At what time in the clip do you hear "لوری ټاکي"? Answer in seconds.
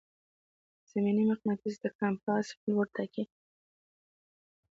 2.65-3.23